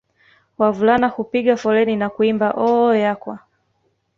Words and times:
Wavulana 0.57 1.07
hupiga 1.07 1.57
foleni 1.57 1.95
na 2.01 2.07
kuimba 2.15 2.47
Oooooh 2.63 2.99
yakwa 3.03 3.37